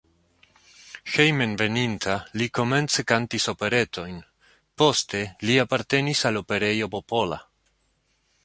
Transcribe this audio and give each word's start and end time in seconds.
Hejmenveninta 1.15 2.15
li 2.41 2.47
komence 2.59 3.05
kantis 3.11 3.45
operetojn, 3.53 4.17
poste 4.83 5.23
li 5.47 5.59
apartenis 5.65 6.25
al 6.31 6.43
Operejo 6.45 6.91
Popola. 6.97 7.43